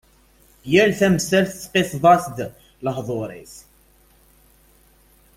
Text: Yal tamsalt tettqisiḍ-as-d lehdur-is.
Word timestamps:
Yal 0.71 0.91
tamsalt 0.99 1.49
tettqisiḍ-as-d 1.53 2.37
lehdur-is. 2.83 3.55